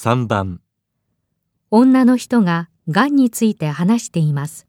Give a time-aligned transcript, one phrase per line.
[0.00, 0.60] 3番
[1.72, 4.68] 女の人ががんについて話しています。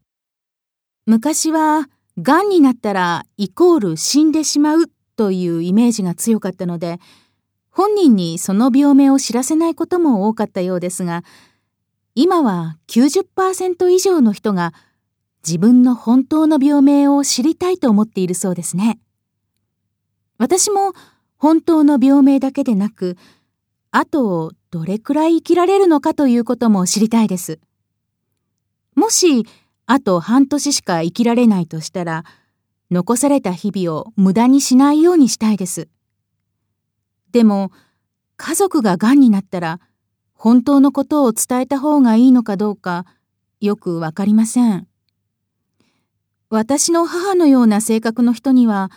[1.06, 1.88] 昔は、
[2.20, 6.98] がんになったらイコール死んでしまうというイメージが強かったので、
[7.70, 11.22] 本人にその病名を知らせないことも多かったようですが、
[12.16, 14.74] 今は90%以上の人が
[15.46, 18.98] 自分の本当の病名を知りたいと思っているそうですね。
[20.38, 20.92] 私も
[21.36, 23.16] 本当の病名だけでなく、
[23.92, 27.58] あとどれくらい生きられるのかということも知りたいです。
[28.94, 29.46] もし、
[29.86, 32.24] あと半年しか生きられないとしたら、
[32.90, 35.88] 残された日々を無駄にしないようにしたいです。
[37.32, 37.72] でも、
[38.36, 39.80] 家族が癌になったら、
[40.34, 43.06] 本当のことを伝えた方がいいのかどうか、
[43.60, 44.86] よくわかりません。
[46.48, 48.90] 私の母のような性格の人には、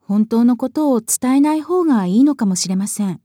[0.00, 3.20] 本当のことを伝えない方がいいのかもしれません。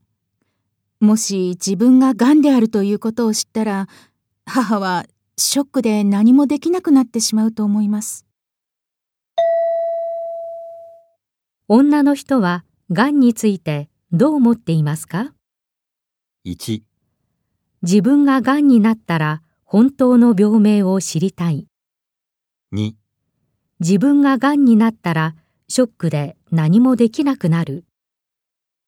[1.06, 3.86] もし自分が癌であるということを知ったら、
[4.44, 5.06] 母は
[5.36, 8.26] ショックで何もできなくなってしまうと思います。
[11.68, 15.32] 女の人はがんについてどう思っていますか
[16.44, 16.82] ？1
[17.82, 21.68] 自分ががんになったら本当の病名を知りたい。
[22.74, 22.94] 2
[23.78, 25.36] 自分ががんになったら
[25.68, 27.84] ショックで何もできなくなる。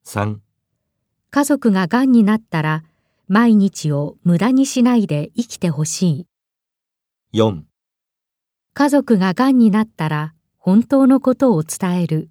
[0.05, 0.39] 3
[1.31, 2.85] 家族ががんになったら
[3.29, 6.27] 毎日を無駄にしないで生きてほしい。
[7.39, 7.65] 4
[8.73, 12.31] 家族ががんになったら本当のことを伝える。